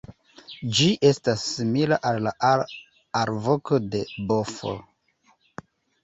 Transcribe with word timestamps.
Ĝi 0.77 0.85
estas 1.09 1.41
simila 1.49 1.99
al 2.11 2.17
la 2.27 2.31
alvoko 3.21 3.79
de 3.97 4.01
bufo. 4.31 4.73